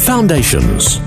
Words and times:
Foundations. 0.00 0.98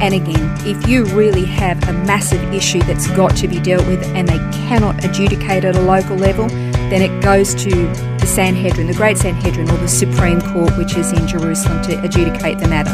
And 0.00 0.14
again, 0.14 0.56
if 0.66 0.88
you 0.88 1.04
really 1.04 1.44
have 1.44 1.86
a 1.88 1.92
massive 1.92 2.42
issue 2.52 2.80
that's 2.80 3.06
got 3.12 3.36
to 3.36 3.48
be 3.48 3.60
dealt 3.60 3.86
with 3.86 4.02
and 4.14 4.28
they 4.28 4.38
cannot 4.66 5.04
adjudicate 5.04 5.64
at 5.64 5.76
a 5.76 5.80
local 5.80 6.16
level, 6.16 6.48
then 6.48 7.02
it 7.02 7.22
goes 7.22 7.54
to 7.56 7.70
the 7.70 8.26
Sanhedrin, 8.26 8.86
the 8.86 8.94
Great 8.94 9.18
Sanhedrin, 9.18 9.70
or 9.70 9.76
the 9.76 9.88
Supreme 9.88 10.40
Court, 10.40 10.76
which 10.76 10.96
is 10.96 11.12
in 11.12 11.26
Jerusalem, 11.28 11.82
to 11.84 12.02
adjudicate 12.02 12.58
the 12.58 12.68
matter. 12.68 12.90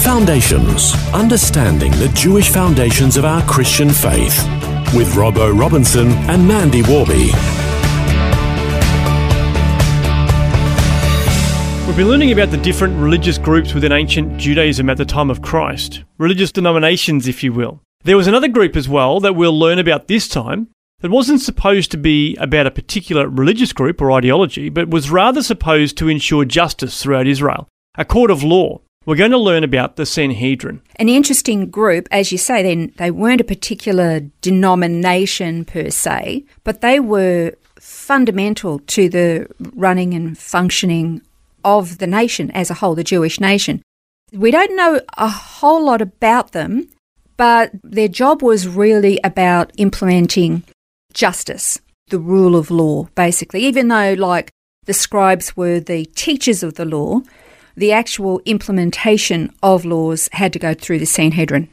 Foundations. 0.00 0.94
Understanding 1.12 1.90
the 1.92 2.08
Jewish 2.14 2.50
foundations 2.50 3.16
of 3.16 3.24
our 3.24 3.42
Christian 3.42 3.90
faith. 3.90 4.38
With 4.94 5.08
Robbo 5.14 5.58
Robinson 5.58 6.08
and 6.30 6.46
Mandy 6.46 6.82
Warby. 6.82 7.63
We've 11.86 11.98
been 11.98 12.08
learning 12.08 12.32
about 12.32 12.50
the 12.50 12.56
different 12.56 12.98
religious 12.98 13.36
groups 13.36 13.74
within 13.74 13.92
ancient 13.92 14.38
Judaism 14.38 14.88
at 14.88 14.96
the 14.96 15.04
time 15.04 15.28
of 15.28 15.42
Christ, 15.42 16.02
religious 16.16 16.50
denominations, 16.50 17.28
if 17.28 17.44
you 17.44 17.52
will. 17.52 17.82
There 18.02 18.16
was 18.16 18.26
another 18.26 18.48
group 18.48 18.74
as 18.74 18.88
well 18.88 19.20
that 19.20 19.36
we'll 19.36 19.56
learn 19.56 19.78
about 19.78 20.08
this 20.08 20.26
time 20.26 20.68
that 21.00 21.10
wasn't 21.10 21.42
supposed 21.42 21.90
to 21.90 21.98
be 21.98 22.36
about 22.36 22.66
a 22.66 22.70
particular 22.70 23.28
religious 23.28 23.74
group 23.74 24.00
or 24.00 24.10
ideology, 24.10 24.70
but 24.70 24.88
was 24.88 25.10
rather 25.10 25.42
supposed 25.42 25.98
to 25.98 26.08
ensure 26.08 26.46
justice 26.46 27.02
throughout 27.02 27.26
Israel, 27.26 27.68
a 27.96 28.04
court 28.04 28.30
of 28.30 28.42
law. 28.42 28.80
We're 29.04 29.16
going 29.16 29.30
to 29.32 29.38
learn 29.38 29.62
about 29.62 29.96
the 29.96 30.06
Sanhedrin. 30.06 30.80
An 30.96 31.10
interesting 31.10 31.68
group, 31.68 32.08
as 32.10 32.32
you 32.32 32.38
say, 32.38 32.62
then 32.62 32.94
they 32.96 33.10
weren't 33.10 33.42
a 33.42 33.44
particular 33.44 34.20
denomination 34.40 35.66
per 35.66 35.90
se, 35.90 36.46
but 36.64 36.80
they 36.80 36.98
were 36.98 37.52
fundamental 37.78 38.78
to 38.78 39.10
the 39.10 39.46
running 39.74 40.14
and 40.14 40.38
functioning 40.38 41.20
of 41.64 41.98
the 41.98 42.06
nation 42.06 42.50
as 42.52 42.70
a 42.70 42.74
whole, 42.74 42.94
the 42.94 43.04
Jewish 43.04 43.40
nation. 43.40 43.82
We 44.32 44.50
don't 44.50 44.76
know 44.76 45.00
a 45.16 45.28
whole 45.28 45.84
lot 45.84 46.02
about 46.02 46.52
them, 46.52 46.88
but 47.36 47.70
their 47.82 48.08
job 48.08 48.42
was 48.42 48.68
really 48.68 49.20
about 49.24 49.72
implementing 49.76 50.62
justice, 51.12 51.80
the 52.08 52.18
rule 52.18 52.56
of 52.56 52.70
law, 52.70 53.04
basically. 53.14 53.64
Even 53.64 53.88
though, 53.88 54.14
like, 54.14 54.50
the 54.86 54.92
scribes 54.92 55.56
were 55.56 55.80
the 55.80 56.04
teachers 56.04 56.62
of 56.62 56.74
the 56.74 56.84
law, 56.84 57.20
the 57.76 57.92
actual 57.92 58.40
implementation 58.44 59.52
of 59.62 59.84
laws 59.84 60.28
had 60.32 60.52
to 60.52 60.58
go 60.58 60.74
through 60.74 60.98
the 60.98 61.06
Sanhedrin. 61.06 61.68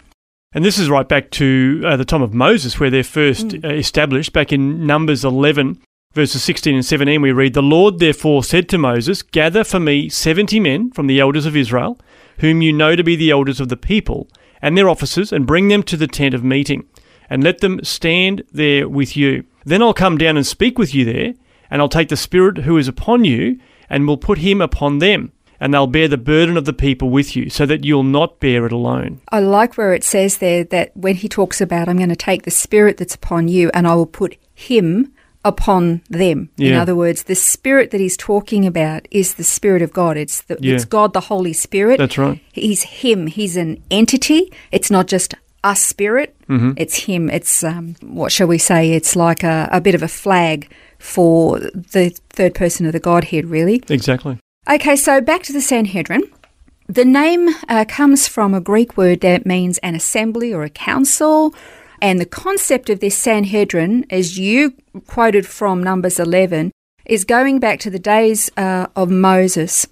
And 0.54 0.66
this 0.66 0.78
is 0.78 0.90
right 0.90 1.08
back 1.08 1.32
to 1.32 1.82
uh, 1.86 1.98
the 1.98 2.06
time 2.06 2.22
of 2.22 2.34
Moses, 2.34 2.80
where 2.80 2.90
they're 2.90 3.04
first 3.04 3.54
uh, 3.64 3.70
established, 3.70 4.34
back 4.34 4.52
in 4.52 4.86
Numbers 4.86 5.24
11, 5.24 5.82
verses 6.14 6.44
16 6.44 6.76
and 6.76 6.86
17. 6.86 7.22
We 7.22 7.32
read, 7.32 7.54
The 7.54 7.62
Lord 7.62 8.00
therefore 8.00 8.44
said 8.44 8.68
to 8.70 8.78
Moses, 8.78 9.22
Gather 9.22 9.64
for 9.64 9.80
me 9.80 10.10
seventy 10.10 10.60
men 10.60 10.92
from 10.92 11.08
the 11.08 11.20
elders 11.20 11.46
of 11.46 11.56
Israel, 11.56 12.00
whom 12.40 12.62
you 12.62 12.74
know 12.74 12.96
to 12.96 13.04
be 13.04 13.16
the 13.16 13.32
elders 13.32 13.60
of 13.60 13.70
the 13.70 13.78
people, 13.78 14.28
and 14.62 14.78
their 14.78 14.90
officers, 14.90 15.32
and 15.32 15.48
bring 15.48 15.68
them 15.68 15.84
to 15.84 15.98
the 15.98 16.08
tent 16.08 16.34
of 16.34 16.44
meeting, 16.44 16.86
and 17.30 17.44
let 17.44 17.60
them 17.60 17.84
stand 17.84 18.44
there 18.52 18.88
with 18.88 19.16
you. 19.16 19.46
Then 19.66 19.82
I'll 19.82 19.94
come 19.94 20.18
down 20.18 20.38
and 20.38 20.46
speak 20.46 20.78
with 20.78 20.94
you 20.94 21.06
there, 21.06 21.34
and 21.70 21.82
I'll 21.82 21.90
take 21.90 22.10
the 22.10 22.18
Spirit 22.18 22.60
who 22.60 22.78
is 22.78 22.88
upon 22.88 23.24
you, 23.24 23.60
and 23.90 24.08
will 24.08 24.18
put 24.18 24.40
him 24.40 24.62
upon 24.62 25.00
them 25.00 25.32
and 25.60 25.72
they'll 25.72 25.86
bear 25.86 26.08
the 26.08 26.18
burden 26.18 26.58
of 26.58 26.66
the 26.66 26.74
people 26.74 27.12
with 27.12 27.36
you, 27.36 27.48
so 27.48 27.68
that 27.68 27.86
you'll 27.86 28.02
not 28.02 28.40
bear 28.40 28.66
it 28.66 28.72
alone. 28.72 29.22
I 29.30 29.42
like 29.42 29.78
where 29.78 29.94
it 29.94 30.04
says 30.04 30.40
there 30.40 30.64
that 30.64 30.98
when 30.98 31.14
he 31.14 31.30
talks 31.30 31.62
about, 31.62 31.88
I'm 31.88 31.98
going 31.98 32.10
to 32.10 32.16
take 32.16 32.44
the 32.44 32.52
spirit 32.52 32.98
that's 32.98 33.14
upon 33.14 33.48
you 33.48 33.70
and 33.72 33.88
I 33.88 33.94
will 33.94 34.08
put 34.08 34.38
him 34.56 35.14
upon 35.44 36.02
them. 36.10 36.50
In 36.58 36.74
other 36.74 36.96
words, 36.96 37.24
the 37.24 37.36
spirit 37.36 37.92
that 37.92 38.00
he's 38.00 38.18
talking 38.18 38.66
about 38.68 39.08
is 39.12 39.36
the 39.36 39.44
spirit 39.44 39.82
of 39.82 39.92
God. 39.92 40.18
It's 40.18 40.42
the, 40.44 40.58
Yeah. 40.60 40.76
it's 40.76 40.86
God, 40.86 41.14
the 41.14 41.22
Holy 41.22 41.54
Spirit. 41.54 41.98
That's 41.98 42.18
right. 42.18 42.40
He's 42.54 42.84
him. 42.84 43.28
He's 43.28 43.58
an 43.58 43.82
entity. 43.90 44.52
It's 44.72 44.92
not 44.92 45.08
just 45.08 45.34
a 45.64 45.76
spirit. 45.76 46.36
Mm-hmm. 46.48 46.74
It's 46.78 46.96
him. 47.06 47.30
It's 47.30 47.64
um, 47.64 47.96
what 48.02 48.32
shall 48.32 48.48
we 48.48 48.58
say? 48.58 48.94
It's 48.94 49.16
like 49.16 49.44
a, 49.44 49.68
a 49.72 49.82
bit 49.82 49.96
of 49.96 50.04
a 50.04 50.08
flag 50.08 50.72
for 51.00 51.60
the 51.60 52.16
third 52.30 52.54
person 52.54 52.86
of 52.86 52.94
the 52.94 53.00
Godhead, 53.00 53.46
really. 53.46 53.84
Exactly. 53.90 54.38
Okay, 54.70 54.96
so 54.96 55.22
back 55.22 55.42
to 55.44 55.54
the 55.54 55.62
Sanhedrin. 55.62 56.24
The 56.88 57.06
name 57.06 57.50
uh, 57.70 57.86
comes 57.88 58.28
from 58.28 58.54
a 58.54 58.62
Greek 58.62 58.98
word 58.98 59.22
that 59.22 59.46
means 59.46 59.78
an 59.80 59.96
assembly 59.96 60.54
or 60.54 60.64
a 60.64 60.70
council. 60.70 61.56
And 62.02 62.20
the 62.20 62.26
concept 62.26 62.90
of 62.90 63.00
this 63.00 63.16
Sanhedrin, 63.16 64.06
as 64.10 64.40
you 64.40 64.74
quoted 65.06 65.46
from 65.46 65.84
Numbers 65.84 66.20
11, 66.20 66.72
is 67.06 67.26
going 67.26 67.60
back 67.60 67.80
to 67.82 67.92
the 67.92 68.00
days 68.00 68.50
uh, 68.58 68.88
of 68.96 69.12
Moses. 69.12 69.88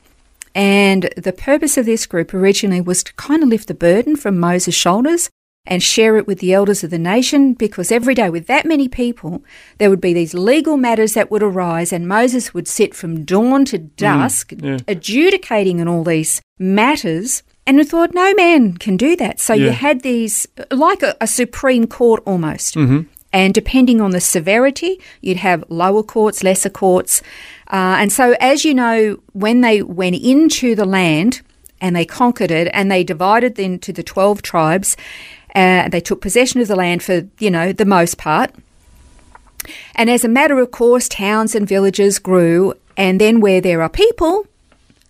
And 0.55 1.09
the 1.15 1.33
purpose 1.33 1.77
of 1.77 1.85
this 1.85 2.07
group 2.07 2.33
originally 2.33 2.81
was 2.81 3.03
to 3.03 3.13
kind 3.13 3.43
of 3.43 3.49
lift 3.49 3.67
the 3.67 3.75
burden 3.75 4.15
from 4.15 4.39
Moses' 4.39 4.73
shoulders 4.73 5.29
and 5.65 5.83
share 5.83 6.17
it 6.17 6.25
with 6.25 6.39
the 6.39 6.53
elders 6.53 6.83
of 6.83 6.89
the 6.89 6.97
nation 6.97 7.53
because 7.53 7.91
every 7.91 8.15
day 8.15 8.29
with 8.29 8.47
that 8.47 8.65
many 8.65 8.87
people, 8.87 9.43
there 9.77 9.89
would 9.89 10.01
be 10.01 10.13
these 10.13 10.33
legal 10.33 10.77
matters 10.77 11.13
that 11.13 11.29
would 11.29 11.43
arise, 11.43 11.93
and 11.93 12.07
Moses 12.07 12.53
would 12.53 12.67
sit 12.67 12.95
from 12.95 13.23
dawn 13.23 13.65
to 13.65 13.77
dusk 13.77 14.53
yeah. 14.57 14.79
adjudicating 14.87 15.79
in 15.79 15.87
all 15.87 16.03
these 16.03 16.41
matters. 16.57 17.43
And 17.69 17.77
we 17.77 17.83
thought, 17.83 18.15
no 18.15 18.33
man 18.33 18.77
can 18.77 18.97
do 18.97 19.15
that. 19.17 19.39
So 19.39 19.53
you 19.53 19.69
had 19.69 20.01
these, 20.01 20.47
like 20.71 21.03
a, 21.03 21.15
a 21.21 21.27
Supreme 21.27 21.85
Court 21.85 22.23
almost. 22.25 22.73
Mm-hmm. 22.73 23.01
And 23.31 23.53
depending 23.53 24.01
on 24.01 24.09
the 24.09 24.19
severity, 24.19 24.99
you'd 25.21 25.37
have 25.37 25.63
lower 25.69 26.01
courts, 26.01 26.43
lesser 26.43 26.71
courts. 26.71 27.21
Uh, 27.67 28.01
and 28.01 28.11
so, 28.11 28.35
as 28.39 28.65
you 28.65 28.73
know, 28.73 29.19
when 29.33 29.61
they 29.61 29.83
went 29.83 30.15
into 30.15 30.73
the 30.73 30.83
land 30.83 31.41
and 31.79 31.95
they 31.95 32.05
conquered 32.05 32.49
it 32.49 32.71
and 32.73 32.89
they 32.89 33.03
divided 33.03 33.59
into 33.59 33.93
the 33.93 34.01
12 34.01 34.41
tribes, 34.41 34.97
uh, 35.53 35.89
they 35.89 36.01
took 36.01 36.21
possession 36.21 36.61
of 36.61 36.67
the 36.67 36.75
land 36.75 37.03
for, 37.03 37.27
you 37.37 37.51
know, 37.51 37.71
the 37.71 37.85
most 37.85 38.17
part. 38.17 38.49
And 39.93 40.09
as 40.09 40.23
a 40.23 40.27
matter 40.27 40.57
of 40.57 40.71
course, 40.71 41.07
towns 41.07 41.53
and 41.53 41.67
villages 41.67 42.17
grew. 42.17 42.73
And 42.97 43.21
then 43.21 43.41
where 43.41 43.61
there 43.61 43.83
are 43.83 43.89
people, 43.89 44.47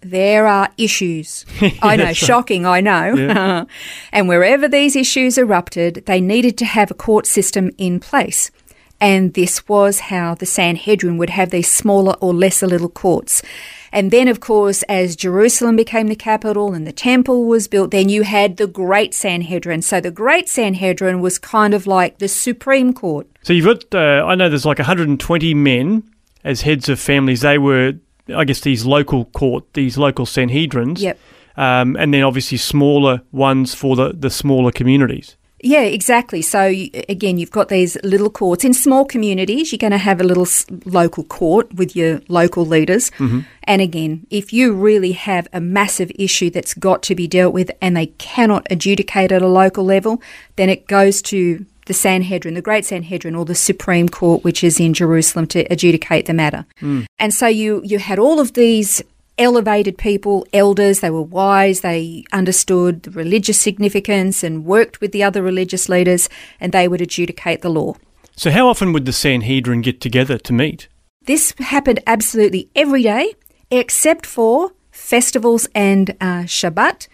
there 0.02 0.48
are 0.48 0.70
issues. 0.78 1.46
I 1.82 1.96
know, 1.96 2.14
shocking, 2.14 2.66
I 2.66 2.82
know. 2.82 3.68
and 4.12 4.28
wherever 4.28 4.68
these 4.68 4.96
issues 4.96 5.38
erupted, 5.38 6.04
they 6.06 6.22
needed 6.22 6.58
to 6.60 6.66
have 6.66 6.92
a 6.92 6.96
court 6.96 7.26
system 7.26 7.72
in 7.78 8.00
place. 8.00 8.52
And 9.02 9.34
this 9.34 9.68
was 9.68 10.00
how 10.00 10.36
the 10.36 10.46
Sanhedrin 10.46 11.18
would 11.18 11.30
have 11.30 11.52
these 11.52 11.72
smaller 11.72 12.14
or 12.20 12.34
lesser 12.34 12.68
little 12.68 12.90
courts. 12.90 13.42
And 13.92 14.12
then, 14.12 14.28
of 14.28 14.40
course, 14.40 14.84
as 14.84 15.16
Jerusalem 15.16 15.76
became 15.76 16.08
the 16.08 16.16
capital 16.16 16.74
and 16.74 16.86
the 16.86 16.92
temple 16.92 17.46
was 17.46 17.68
built, 17.68 17.92
then 17.92 18.10
you 18.10 18.24
had 18.24 18.58
the 18.58 18.68
Great 18.68 19.14
Sanhedrin. 19.14 19.82
So 19.82 20.02
the 20.02 20.12
Great 20.12 20.50
Sanhedrin 20.50 21.22
was 21.22 21.40
kind 21.40 21.74
of 21.74 21.88
like 21.88 22.20
the 22.20 22.28
Supreme 22.28 22.94
Court. 22.94 23.28
So 23.42 23.54
you've 23.54 23.66
got, 23.66 23.96
uh, 23.96 24.26
I 24.26 24.36
know 24.36 24.50
there's 24.50 24.66
like 24.66 24.80
120 24.80 25.54
men 25.54 26.04
as 26.44 26.62
heads 26.62 26.90
of 26.90 27.00
families. 27.00 27.42
They 27.42 27.58
were, 27.58 27.94
I 28.34 28.46
guess, 28.46 28.62
these 28.62 28.86
local 28.86 29.26
court, 29.26 29.74
these 29.74 29.98
local 29.98 30.26
Sanhedrins. 30.26 31.00
Yep. 31.00 31.20
Um, 31.58 31.98
and 31.98 32.14
then 32.14 32.24
obviously 32.24 32.58
smaller 32.58 33.22
ones 33.32 33.76
for 33.76 33.96
the, 33.96 34.14
the 34.14 34.30
smaller 34.30 34.72
communities. 34.72 35.36
Yeah, 35.62 35.82
exactly. 35.82 36.42
So 36.42 36.74
again, 37.10 37.38
you've 37.38 37.52
got 37.52 37.68
these 37.68 37.98
little 38.02 38.30
courts 38.30 38.64
in 38.64 38.74
small 38.74 39.04
communities. 39.04 39.74
You're 39.74 39.78
going 39.78 39.92
to 39.92 39.98
have 39.98 40.22
a 40.22 40.24
little 40.24 40.48
local 40.86 41.26
court 41.26 41.74
with 41.74 41.98
your 41.98 42.22
local 42.30 42.66
leaders. 42.66 43.12
And 43.20 43.82
again, 43.82 44.26
if 44.30 44.54
you 44.54 44.74
really 44.74 45.12
have 45.12 45.50
a 45.52 45.60
massive 45.60 46.14
issue 46.16 46.50
that's 46.50 46.74
got 46.74 47.04
to 47.04 47.16
be 47.16 47.28
dealt 47.28 47.54
with 47.54 47.72
and 47.82 47.98
they 47.98 48.06
cannot 48.06 48.68
adjudicate 48.72 49.34
at 49.34 49.42
a 49.42 49.48
local 49.50 49.84
level, 49.84 50.22
then 50.56 50.70
it 50.70 50.88
goes 50.88 51.22
to 51.24 51.66
the 51.90 51.94
Sanhedrin, 51.96 52.54
the 52.54 52.62
Great 52.62 52.86
Sanhedrin, 52.86 53.36
or 53.36 53.46
the 53.46 53.56
Supreme 53.56 54.08
Court, 54.08 54.44
which 54.44 54.64
is 54.64 54.80
in 54.80 54.94
Jerusalem, 54.94 55.48
to 55.48 55.62
adjudicate 55.74 56.28
the 56.28 56.36
matter. 56.36 56.66
And 57.18 57.34
so 57.34 57.48
you 57.48 57.82
you 57.84 57.98
had 57.98 58.20
all 58.20 58.40
of 58.40 58.54
these 58.54 59.04
elevated 59.40 59.98
people, 59.98 60.46
elders, 60.54 61.00
they 61.00 61.10
were 61.10 61.24
wise, 61.24 61.82
they 61.82 62.24
understood 62.32 63.04
the 63.04 63.12
religious 63.12 63.60
significance 63.60 64.44
and 64.44 64.66
worked 64.66 65.02
with 65.02 65.12
the 65.12 65.24
other 65.24 65.42
religious 65.42 65.90
leaders, 65.90 66.30
and 66.60 66.72
they 66.72 66.88
would 66.88 67.02
adjudicate 67.02 67.62
the 67.62 67.70
law. 67.70 67.96
So 68.36 68.52
how 68.52 68.68
often 68.68 68.94
would 68.94 69.06
the 69.06 69.14
Sanhedrin 69.14 69.82
get 69.82 70.00
together 70.00 70.38
to 70.38 70.54
meet? 70.54 70.88
This 71.26 71.54
happened 71.58 72.02
absolutely 72.06 72.70
every 72.76 73.02
day, 73.04 73.34
except 73.72 74.26
for 74.26 74.72
festivals 74.92 75.68
and 75.74 76.12
uh, 76.22 76.44
Shabbat, 76.46 77.08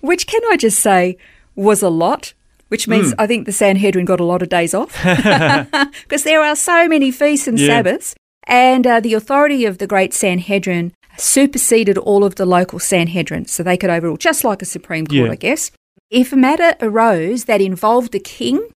which 0.00 0.26
can 0.26 0.40
I 0.50 0.56
just 0.56 0.78
say 0.78 1.18
was 1.54 1.82
a 1.82 1.90
lot. 1.90 2.32
Which 2.72 2.88
means 2.88 3.12
I 3.18 3.26
think 3.26 3.44
the 3.44 3.52
Sanhedrin 3.52 4.06
got 4.06 4.18
a 4.18 4.24
lot 4.24 4.40
of 4.40 4.48
days 4.48 4.72
off 4.72 4.92
because 6.04 6.22
there 6.24 6.42
are 6.42 6.56
so 6.56 6.88
many 6.88 7.10
feasts 7.10 7.46
and 7.46 7.58
Yeah. 7.58 7.66
Sabbaths. 7.66 8.14
And 8.44 8.86
uh, 8.86 8.98
the 9.00 9.12
authority 9.12 9.66
of 9.66 9.76
the 9.76 9.86
great 9.86 10.14
Sanhedrin 10.14 10.92
superseded 11.18 11.98
all 11.98 12.24
of 12.24 12.36
the 12.36 12.46
local 12.46 12.78
Sanhedrin, 12.78 13.44
so 13.44 13.62
they 13.62 13.76
could 13.76 13.90
overrule, 13.90 14.16
just 14.16 14.42
like 14.42 14.62
a 14.62 14.64
Supreme 14.64 15.06
Court, 15.06 15.26
Yeah. 15.26 15.30
I 15.32 15.36
guess. 15.36 15.70
If 16.10 16.32
a 16.32 16.36
matter 16.36 16.74
arose 16.80 17.44
that 17.44 17.60
involved 17.60 18.10
the 18.12 18.18
king, 18.18 18.70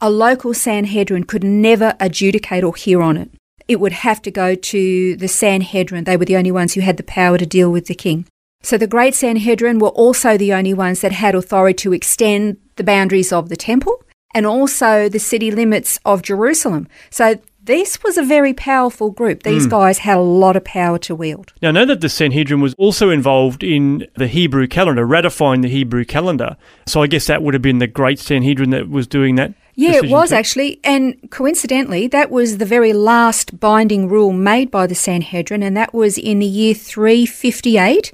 a 0.00 0.08
local 0.08 0.54
Sanhedrin 0.54 1.24
could 1.24 1.42
never 1.44 1.94
adjudicate 1.98 2.62
or 2.64 2.74
hear 2.76 3.02
on 3.02 3.16
it. 3.16 3.30
It 3.66 3.80
would 3.80 3.92
have 3.92 4.22
to 4.22 4.30
go 4.30 4.54
to 4.54 5.16
the 5.16 5.28
Sanhedrin. 5.28 6.04
They 6.04 6.16
were 6.16 6.24
the 6.24 6.36
only 6.36 6.52
ones 6.52 6.74
who 6.74 6.80
had 6.80 6.96
the 6.96 7.02
power 7.02 7.38
to 7.38 7.46
deal 7.46 7.70
with 7.72 7.86
the 7.86 7.94
king. 7.94 8.26
So 8.62 8.78
the 8.78 8.86
great 8.86 9.14
Sanhedrin 9.14 9.78
were 9.78 9.88
also 9.88 10.36
the 10.36 10.52
only 10.52 10.74
ones 10.74 11.00
that 11.00 11.12
had 11.12 11.34
authority 11.34 11.74
to 11.82 11.92
extend 11.92 12.56
the 12.76 12.84
boundaries 12.84 13.32
of 13.32 13.48
the 13.48 13.56
temple 13.56 14.02
and 14.34 14.46
also 14.46 15.08
the 15.08 15.18
city 15.18 15.50
limits 15.50 15.98
of 16.04 16.22
Jerusalem. 16.22 16.88
So 17.10 17.38
this 17.64 18.02
was 18.02 18.16
a 18.18 18.24
very 18.24 18.52
powerful 18.52 19.10
group. 19.10 19.44
These 19.44 19.64
hmm. 19.64 19.70
guys 19.70 19.98
had 19.98 20.16
a 20.16 20.22
lot 20.22 20.56
of 20.56 20.64
power 20.64 20.98
to 20.98 21.14
wield. 21.14 21.52
Now, 21.62 21.68
I 21.68 21.72
know 21.72 21.84
that 21.84 22.00
the 22.00 22.08
Sanhedrin 22.08 22.60
was 22.60 22.74
also 22.74 23.10
involved 23.10 23.62
in 23.62 24.06
the 24.16 24.26
Hebrew 24.26 24.66
calendar, 24.66 25.06
ratifying 25.06 25.60
the 25.60 25.68
Hebrew 25.68 26.04
calendar. 26.04 26.56
So 26.86 27.02
I 27.02 27.06
guess 27.06 27.26
that 27.26 27.42
would 27.42 27.54
have 27.54 27.62
been 27.62 27.78
the 27.78 27.86
great 27.86 28.18
Sanhedrin 28.18 28.70
that 28.70 28.88
was 28.88 29.06
doing 29.06 29.36
that. 29.36 29.54
Yeah, 29.74 29.96
it 29.96 30.10
was 30.10 30.30
too. 30.30 30.34
actually. 30.34 30.80
And 30.84 31.30
coincidentally, 31.30 32.06
that 32.08 32.30
was 32.30 32.58
the 32.58 32.66
very 32.66 32.92
last 32.92 33.58
binding 33.58 34.08
rule 34.08 34.32
made 34.32 34.70
by 34.70 34.86
the 34.86 34.94
Sanhedrin, 34.94 35.62
and 35.62 35.76
that 35.76 35.94
was 35.94 36.18
in 36.18 36.40
the 36.40 36.46
year 36.46 36.74
358 36.74 38.12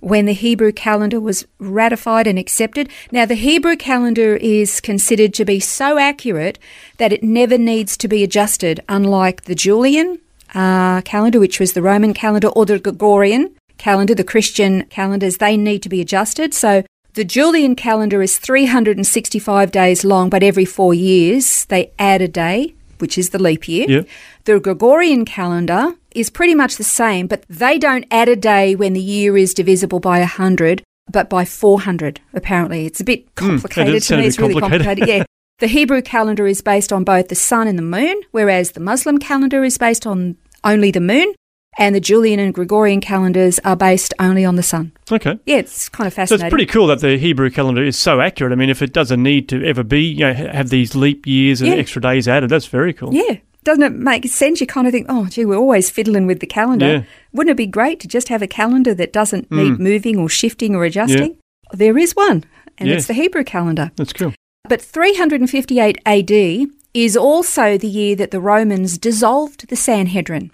when 0.00 0.26
the 0.26 0.32
Hebrew 0.32 0.72
calendar 0.72 1.20
was 1.20 1.46
ratified 1.58 2.26
and 2.26 2.38
accepted. 2.38 2.88
Now, 3.10 3.26
the 3.26 3.34
Hebrew 3.34 3.76
calendar 3.76 4.36
is 4.36 4.80
considered 4.80 5.34
to 5.34 5.44
be 5.44 5.60
so 5.60 5.98
accurate 5.98 6.58
that 6.98 7.12
it 7.12 7.22
never 7.22 7.58
needs 7.58 7.96
to 7.98 8.08
be 8.08 8.22
adjusted, 8.22 8.80
unlike 8.88 9.44
the 9.44 9.54
Julian 9.54 10.20
uh, 10.54 11.02
calendar, 11.02 11.40
which 11.40 11.60
was 11.60 11.72
the 11.72 11.82
Roman 11.82 12.14
calendar, 12.14 12.48
or 12.48 12.66
the 12.66 12.78
Gregorian 12.78 13.54
calendar, 13.76 14.14
the 14.14 14.24
Christian 14.24 14.84
calendars, 14.86 15.38
they 15.38 15.56
need 15.56 15.82
to 15.82 15.88
be 15.88 16.00
adjusted. 16.00 16.54
So 16.54 16.84
the 17.14 17.24
Julian 17.24 17.74
calendar 17.74 18.22
is 18.22 18.38
365 18.38 19.72
days 19.72 20.04
long, 20.04 20.30
but 20.30 20.42
every 20.42 20.64
four 20.64 20.94
years 20.94 21.64
they 21.66 21.90
add 21.98 22.22
a 22.22 22.28
day, 22.28 22.74
which 23.00 23.18
is 23.18 23.30
the 23.30 23.42
leap 23.42 23.68
year. 23.68 23.86
Yeah. 23.88 24.02
The 24.44 24.60
Gregorian 24.60 25.24
calendar 25.24 25.94
is 26.14 26.30
pretty 26.30 26.54
much 26.54 26.76
the 26.76 26.84
same, 26.84 27.26
but 27.26 27.44
they 27.48 27.78
don't 27.78 28.06
add 28.10 28.28
a 28.28 28.36
day 28.36 28.74
when 28.74 28.92
the 28.92 29.00
year 29.00 29.36
is 29.36 29.54
divisible 29.54 30.00
by 30.00 30.20
100, 30.20 30.82
but 31.10 31.28
by 31.28 31.44
400, 31.44 32.20
apparently. 32.34 32.86
It's 32.86 33.00
a 33.00 33.04
bit 33.04 33.34
complicated 33.34 33.94
does 33.94 34.06
to 34.08 34.16
me. 34.16 34.26
It's 34.26 34.38
really 34.38 34.54
complicated. 34.54 34.86
complicated. 34.86 35.08
yeah. 35.08 35.24
The 35.60 35.66
Hebrew 35.66 36.02
calendar 36.02 36.46
is 36.46 36.60
based 36.60 36.92
on 36.92 37.02
both 37.02 37.26
the 37.26 37.34
sun 37.34 37.66
and 37.66 37.76
the 37.76 37.82
moon, 37.82 38.20
whereas 38.30 38.72
the 38.72 38.80
Muslim 38.80 39.18
calendar 39.18 39.64
is 39.64 39.76
based 39.76 40.06
on 40.06 40.36
only 40.62 40.92
the 40.92 41.00
moon, 41.00 41.34
and 41.78 41.94
the 41.94 42.00
Julian 42.00 42.40
and 42.40 42.52
Gregorian 42.52 43.00
calendars 43.00 43.58
are 43.60 43.76
based 43.76 44.12
only 44.18 44.44
on 44.44 44.56
the 44.56 44.62
sun. 44.62 44.92
Okay. 45.10 45.38
Yeah, 45.46 45.56
it's 45.58 45.88
kind 45.88 46.06
of 46.06 46.12
fascinating. 46.14 46.40
So 46.40 46.46
it's 46.46 46.50
pretty 46.52 46.66
cool 46.66 46.88
that 46.88 47.00
the 47.00 47.16
Hebrew 47.16 47.50
calendar 47.50 47.82
is 47.82 47.96
so 47.98 48.20
accurate. 48.20 48.52
I 48.52 48.56
mean, 48.56 48.68
if 48.70 48.82
it 48.82 48.92
doesn't 48.92 49.22
need 49.22 49.48
to 49.50 49.64
ever 49.64 49.82
be, 49.82 50.02
you 50.02 50.20
know, 50.26 50.34
have 50.34 50.68
these 50.70 50.94
leap 50.94 51.26
years 51.26 51.60
and 51.62 51.70
Yeah. 51.70 51.76
extra 51.76 52.02
days 52.02 52.26
added, 52.28 52.50
that's 52.50 52.66
very 52.66 52.92
cool. 52.92 53.14
Yeah. 53.14 53.36
Doesn't 53.64 53.82
it 53.82 53.92
make 53.92 54.26
sense? 54.28 54.60
You 54.60 54.66
kind 54.66 54.86
of 54.86 54.92
think, 54.92 55.06
oh, 55.08 55.26
gee, 55.26 55.44
we're 55.44 55.56
always 55.56 55.90
fiddling 55.90 56.26
with 56.26 56.40
the 56.40 56.46
calendar. 56.46 56.86
Yeah. 56.86 56.98
Mm. 56.98 57.06
Wouldn't 57.32 57.52
it 57.52 57.56
be 57.56 57.66
great 57.66 58.00
to 58.00 58.08
just 58.08 58.28
have 58.28 58.42
a 58.42 58.46
calendar 58.46 58.94
that 58.94 59.12
doesn't 59.12 59.50
need 59.50 59.78
moving 59.78 60.16
or 60.18 60.28
shifting 60.28 60.74
or 60.74 60.84
adjusting? 60.84 61.30
Yeah. 61.32 61.76
There 61.76 61.98
is 61.98 62.16
one, 62.16 62.44
and 62.78 62.88
Yes. 62.88 62.98
it's 62.98 63.06
the 63.08 63.12
Hebrew 63.14 63.44
calendar. 63.44 63.90
That's 63.96 64.12
cool. 64.14 64.32
But 64.68 64.80
358 64.80 65.98
AD 66.06 66.66
is 66.94 67.16
also 67.16 67.76
the 67.76 67.86
year 67.88 68.16
that 68.16 68.30
the 68.30 68.40
Romans 68.40 68.96
dissolved 68.96 69.68
the 69.68 69.76
Sanhedrin, 69.76 70.50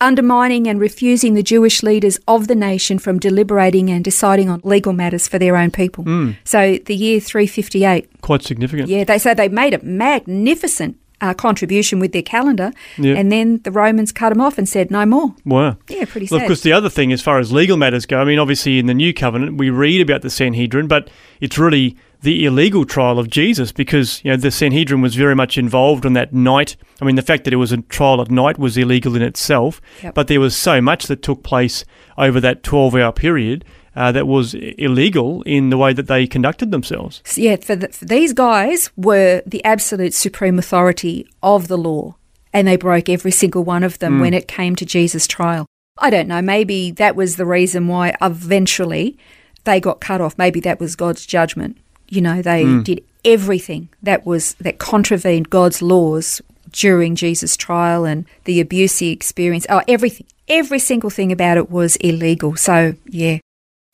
undermining 0.00 0.66
and 0.68 0.80
refusing 0.80 1.34
the 1.34 1.42
Jewish 1.42 1.82
leaders 1.82 2.18
of 2.28 2.48
the 2.48 2.54
nation 2.54 2.98
from 2.98 3.18
deliberating 3.18 3.90
and 3.90 4.04
deciding 4.04 4.48
on 4.48 4.60
legal 4.64 4.92
matters 4.92 5.26
for 5.28 5.38
their 5.38 5.56
own 5.56 5.70
people. 5.70 6.04
Mm. 6.04 6.36
So 6.44 6.78
the 6.84 6.94
year 6.94 7.20
358 7.20 8.20
Quite 8.20 8.42
significant. 8.42 8.88
yeah, 8.88 9.04
they 9.04 9.18
so 9.18 9.34
they 9.34 9.48
made 9.48 9.74
a 9.74 9.82
magnificent 9.84 10.96
uh, 11.20 11.34
contribution 11.34 11.98
with 11.98 12.12
their 12.12 12.22
calendar, 12.22 12.72
Yeah. 12.96 13.14
and 13.14 13.30
then 13.32 13.60
the 13.64 13.70
Romans 13.72 14.12
cut 14.12 14.28
them 14.30 14.40
off 14.40 14.58
and 14.58 14.68
said 14.68 14.90
no 14.90 15.04
more. 15.06 15.34
Wow. 15.44 15.76
Yeah, 15.88 16.04
pretty 16.04 16.28
Well, 16.30 16.38
sad. 16.40 16.44
of 16.44 16.48
course, 16.48 16.60
the 16.62 16.72
other 16.72 16.88
thing, 16.88 17.12
as 17.12 17.20
far 17.22 17.38
as 17.38 17.52
legal 17.52 17.76
matters 17.76 18.06
go, 18.06 18.20
I 18.20 18.24
mean, 18.24 18.38
obviously 18.38 18.78
in 18.78 18.86
the 18.86 18.94
New 18.94 19.12
Covenant, 19.12 19.56
we 19.56 19.70
read 19.70 20.00
about 20.00 20.22
the 20.22 20.30
Sanhedrin, 20.30 20.86
but 20.86 21.10
it's 21.40 21.58
really 21.58 21.96
the 22.22 22.44
illegal 22.44 22.84
trial 22.84 23.18
of 23.18 23.30
Jesus 23.30 23.70
because, 23.70 24.20
you 24.24 24.30
know, 24.32 24.36
the 24.36 24.50
Sanhedrin 24.50 25.00
was 25.00 25.14
very 25.14 25.34
much 25.36 25.56
involved 25.56 26.04
on 26.04 26.14
that 26.14 26.32
night. 26.32 26.76
I 27.00 27.04
mean, 27.04 27.14
the 27.16 27.22
fact 27.22 27.44
that 27.44 27.52
it 27.52 27.56
was 27.56 27.70
a 27.70 27.76
trial 27.82 28.20
at 28.20 28.30
night 28.30 28.58
was 28.58 28.76
illegal 28.76 29.14
in 29.14 29.22
itself, 29.22 29.80
Yep. 30.02 30.14
but 30.14 30.26
there 30.26 30.40
was 30.40 30.56
so 30.56 30.80
much 30.80 31.06
that 31.06 31.22
took 31.22 31.42
place 31.44 31.84
over 32.16 32.40
that 32.40 32.62
12 32.64 32.96
hour 32.96 33.12
period 33.12 33.64
uh, 33.98 34.12
that 34.12 34.28
was 34.28 34.54
illegal 34.54 35.42
in 35.42 35.70
the 35.70 35.76
way 35.76 35.92
that 35.92 36.06
they 36.06 36.24
conducted 36.24 36.70
themselves. 36.70 37.20
Yeah, 37.34 37.56
for, 37.56 37.74
the, 37.74 37.88
for 37.88 38.04
these 38.04 38.32
guys 38.32 38.90
were 38.96 39.42
the 39.44 39.62
absolute 39.64 40.14
supreme 40.14 40.56
authority 40.56 41.28
of 41.42 41.66
the 41.66 41.76
law, 41.76 42.14
and 42.52 42.68
they 42.68 42.76
broke 42.76 43.08
every 43.08 43.32
single 43.32 43.64
one 43.64 43.82
of 43.82 43.98
them 43.98 44.20
when 44.20 44.34
it 44.34 44.46
came 44.46 44.76
to 44.76 44.86
Jesus' 44.86 45.26
trial. 45.26 45.66
I 45.98 46.10
don't 46.10 46.28
know. 46.28 46.40
Maybe 46.40 46.92
that 46.92 47.16
was 47.16 47.34
the 47.34 47.44
reason 47.44 47.88
why 47.88 48.14
eventually 48.22 49.18
they 49.64 49.80
got 49.80 50.00
cut 50.00 50.20
off. 50.20 50.38
Maybe 50.38 50.60
that 50.60 50.78
was 50.78 50.94
God's 50.94 51.26
judgment. 51.26 51.76
You 52.08 52.20
know, 52.20 52.40
they 52.40 52.64
did 52.82 53.04
everything 53.24 53.88
that 54.00 54.24
was 54.24 54.54
that 54.54 54.78
contravened 54.78 55.50
God's 55.50 55.82
laws 55.82 56.40
during 56.70 57.16
Jesus' 57.16 57.56
trial 57.56 58.04
and 58.04 58.26
the 58.44 58.60
abuse 58.60 58.98
he 58.98 59.10
experienced. 59.10 59.66
Oh, 59.68 59.82
everything, 59.88 60.26
every 60.46 60.78
single 60.78 61.10
thing 61.10 61.32
about 61.32 61.56
it 61.56 61.68
was 61.68 61.96
illegal. 61.96 62.54
So, 62.54 62.94
yeah, 63.06 63.38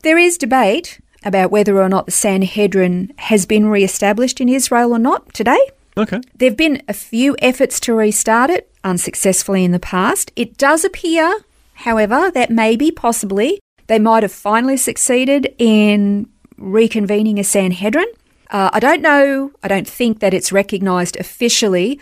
there 0.04 0.18
is 0.18 0.38
debate 0.38 1.00
about 1.24 1.50
whether 1.50 1.82
or 1.82 1.88
not 1.88 2.06
the 2.06 2.12
Sanhedrin 2.12 3.12
has 3.16 3.46
been 3.46 3.66
re-established 3.66 4.40
in 4.40 4.48
Israel 4.48 4.92
or 4.92 4.98
not 4.98 5.32
today. 5.34 5.58
Okay. 5.96 6.20
There 6.36 6.50
have 6.50 6.56
been 6.56 6.82
a 6.88 6.92
few 6.92 7.36
efforts 7.40 7.80
to 7.80 7.94
restart 7.94 8.50
it, 8.50 8.70
unsuccessfully 8.82 9.64
in 9.64 9.72
the 9.72 9.78
past. 9.78 10.30
It 10.36 10.58
does 10.58 10.84
appear, 10.84 11.40
however, 11.74 12.30
that 12.32 12.50
maybe, 12.50 12.90
possibly, 12.90 13.60
they 13.86 13.98
might 13.98 14.22
have 14.22 14.32
finally 14.32 14.76
succeeded 14.76 15.54
in 15.58 16.28
reconvening 16.58 17.38
a 17.38 17.44
Sanhedrin. 17.44 18.08
Uh, 18.50 18.70
I 18.72 18.80
don't 18.80 19.02
know, 19.02 19.52
I 19.62 19.68
don't 19.68 19.88
think 19.88 20.20
that 20.20 20.34
it's 20.34 20.52
recognised 20.52 21.16
officially 21.18 22.00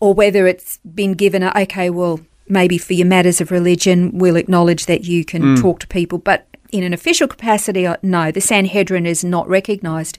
or 0.00 0.14
whether 0.14 0.46
it's 0.46 0.78
been 0.78 1.12
given 1.12 1.42
a, 1.42 1.52
okay, 1.56 1.90
well, 1.90 2.20
maybe 2.48 2.78
for 2.78 2.92
your 2.94 3.06
matters 3.06 3.40
of 3.40 3.50
religion, 3.50 4.18
we'll 4.18 4.36
acknowledge 4.36 4.86
that 4.86 5.04
you 5.04 5.24
can 5.24 5.56
talk 5.56 5.78
to 5.80 5.86
people. 5.86 6.18
But 6.18 6.46
in 6.72 6.82
an 6.82 6.92
official 6.92 7.28
capacity, 7.28 7.86
uh, 7.86 7.98
no, 8.02 8.32
the 8.32 8.40
Sanhedrin 8.40 9.06
is 9.06 9.22
not 9.22 9.48
recognised. 9.48 10.18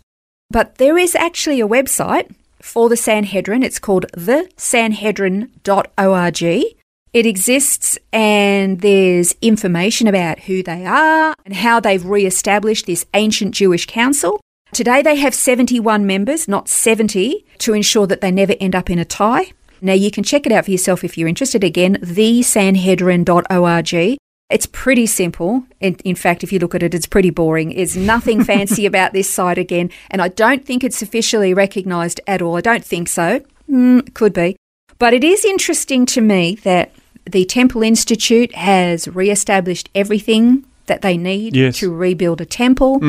But 0.50 0.76
there 0.76 0.98
is 0.98 1.16
actually 1.16 1.60
a 1.60 1.68
website 1.68 2.34
for 2.62 2.88
the 2.88 2.96
Sanhedrin. 2.96 3.64
It's 3.64 3.80
called 3.80 4.06
thesanhedrin.org. 4.14 6.78
It 7.14 7.26
exists 7.28 7.98
and 8.12 8.82
there's 8.82 9.36
information 9.42 10.08
about 10.08 10.42
who 10.42 10.62
they 10.64 10.86
are 10.86 11.36
and 11.46 11.56
how 11.56 11.80
they've 11.80 12.04
re 12.04 12.26
established 12.26 12.88
this 12.88 13.06
ancient 13.14 13.54
Jewish 13.54 13.86
council. 13.86 14.42
Today 14.72 15.04
they 15.04 15.18
have 15.18 15.36
71 15.36 16.08
members, 16.08 16.48
not 16.48 16.70
70, 16.70 17.46
to 17.60 17.74
ensure 17.74 18.08
that 18.08 18.22
they 18.22 18.32
never 18.32 18.56
end 18.60 18.74
up 18.74 18.90
in 18.90 18.98
a 18.98 19.06
tie. 19.06 19.52
Now 19.82 19.94
you 19.94 20.10
can 20.10 20.24
check 20.24 20.48
it 20.48 20.52
out 20.52 20.66
for 20.66 20.72
yourself 20.72 21.04
if 21.04 21.16
you're 21.18 21.28
interested. 21.28 21.64
Again, 21.64 21.98
thesanhedrin.org. 21.98 24.18
It's 24.54 24.68
pretty 24.68 25.08
simple. 25.08 25.64
In, 25.82 25.96
in 26.06 26.16
fact, 26.16 26.44
if 26.44 26.54
you 26.54 26.60
look 26.60 26.76
at 26.76 26.84
it, 26.84 26.94
it's 26.94 27.08
pretty 27.08 27.32
boring. 27.32 27.76
There's 27.76 27.98
nothing 27.98 28.44
fancy 28.52 28.86
about 28.86 29.12
this 29.12 29.30
site 29.30 29.58
again, 29.58 29.90
and 30.12 30.22
I 30.22 30.28
don't 30.28 30.64
think 30.66 30.84
it's 30.84 31.02
officially 31.02 31.54
recognised 31.54 32.22
at 32.28 32.42
all. 32.42 32.56
I 32.56 32.62
don't 32.62 32.86
think 32.86 33.08
so. 33.10 33.42
Mm, 33.70 34.14
could 34.14 34.34
be. 34.34 34.56
But 35.00 35.14
it 35.14 35.24
is 35.24 35.44
interesting 35.44 36.06
to 36.08 36.22
me 36.22 36.56
that 36.64 36.92
the 37.26 37.46
Temple 37.46 37.82
Institute 37.82 38.54
has 38.56 39.08
re-established 39.08 39.90
everything 39.96 40.66
that 40.86 41.02
they 41.02 41.18
need 41.18 41.56
Yes. 41.56 41.80
to 41.80 41.92
rebuild 41.94 42.40
a 42.42 42.46
temple. 42.46 43.00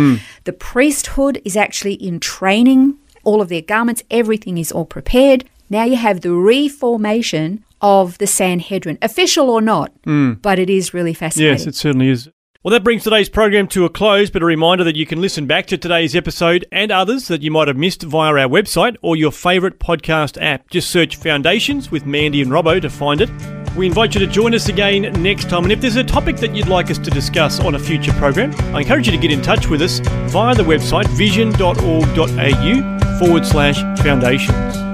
The 0.45 0.53
priesthood 0.53 1.43
is 1.45 1.57
actually 1.57 1.95
in 1.95 2.21
training. 2.21 2.95
All 3.25 3.41
of 3.43 3.49
their 3.49 3.63
garments, 3.63 4.03
everything 4.11 4.57
is 4.59 4.71
all 4.73 4.85
prepared. 4.85 5.45
Now 5.71 5.85
you 5.85 5.97
have 5.97 6.21
the 6.21 6.33
reformation 6.33 7.65
of 7.81 8.19
the 8.19 8.27
Sanhedrin, 8.27 8.99
official 9.03 9.51
or 9.51 9.61
not, 9.61 9.93
hmm. 10.05 10.35
but 10.35 10.59
it 10.59 10.71
is 10.71 10.95
really 10.95 11.15
fascinating. 11.15 11.53
Yes, 11.53 11.67
it 11.67 11.75
certainly 11.75 12.09
is. 12.09 12.29
Well, 12.65 12.73
that 12.73 12.83
brings 12.83 13.05
today's 13.05 13.29
program 13.29 13.69
to 13.69 13.85
a 13.85 13.91
close, 13.91 14.31
but 14.31 14.41
a 14.41 14.47
reminder 14.47 14.85
that 14.85 14.97
you 14.97 15.05
can 15.05 15.21
listen 15.21 15.47
back 15.47 15.67
to 15.67 15.77
today's 15.77 16.17
episode 16.17 16.65
and 16.73 16.91
others 16.91 17.29
that 17.29 17.43
you 17.43 17.51
might 17.51 17.69
have 17.69 17.77
missed 17.77 18.03
via 18.03 18.33
our 18.33 18.49
website 18.49 18.97
or 19.03 19.17
your 19.17 19.33
favourite 19.33 19.79
podcast 19.79 20.41
app. 20.41 20.71
Just 20.71 20.91
search 20.91 21.17
Foundations 21.17 21.91
with 21.91 22.07
Mandy 22.07 22.41
and 22.41 22.51
Robbo 22.51 22.81
to 22.81 22.89
find 22.89 23.21
it. 23.21 23.29
We 23.77 23.87
invite 23.87 24.15
you 24.15 24.21
to 24.21 24.27
join 24.27 24.55
us 24.55 24.69
again 24.69 25.03
next 25.23 25.51
time. 25.51 25.65
And 25.65 25.73
if 25.73 25.83
there's 25.83 25.97
a 25.97 26.05
topic 26.05 26.39
that 26.39 26.55
you'd 26.55 26.69
like 26.69 26.91
us 26.91 26.97
to 26.97 27.11
discuss 27.11 27.61
on 27.61 27.75
a 27.75 27.79
future 27.79 28.15
program, 28.15 28.55
I 28.75 28.81
encourage 28.81 29.09
you 29.09 29.13
to 29.13 29.19
get 29.19 29.31
in 29.31 29.43
touch 29.43 29.69
with 29.69 29.83
us 29.83 29.99
via 30.31 30.55
the 30.55 30.63
website 30.63 31.07
vision.org.au 31.09 33.19
forward 33.19 33.45
slash 33.45 33.83
foundations. 34.03 34.94